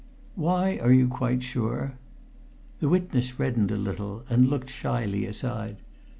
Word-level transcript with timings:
"Why 0.33 0.79
are 0.81 0.91
you 0.91 1.07
quite 1.07 1.43
sure?" 1.43 1.93
The 2.79 2.89
witness 2.89 3.37
reddened 3.37 3.69
a 3.69 3.77
little 3.77 4.23
and 4.31 4.49
looked 4.49 4.71
shyly 4.71 5.27
aside. 5.27 5.77